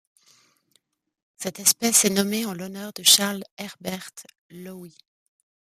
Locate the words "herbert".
3.59-4.09